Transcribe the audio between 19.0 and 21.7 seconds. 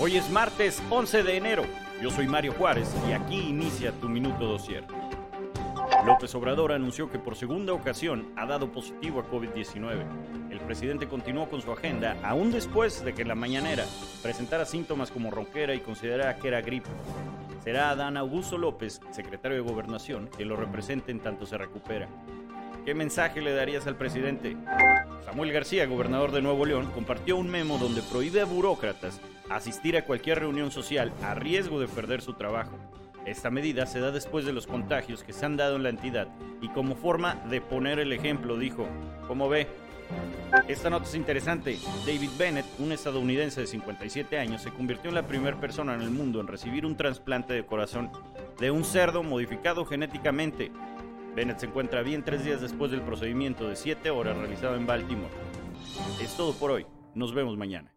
secretario de Gobernación, quien lo represente en tanto se